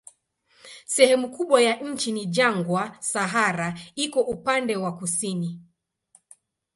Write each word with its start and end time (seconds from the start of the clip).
Sehemu 0.85 1.29
kubwa 1.31 1.61
ya 1.61 1.75
nchi 1.75 2.11
ni 2.11 2.25
jangwa, 2.25 2.97
Sahara 2.99 3.79
iko 3.95 4.21
upande 4.21 4.75
wa 4.75 4.97
kusini. 4.97 5.61